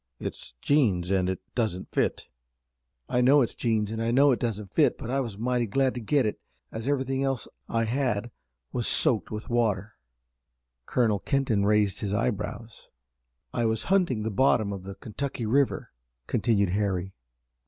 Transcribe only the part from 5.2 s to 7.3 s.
mighty glad to get it, as everything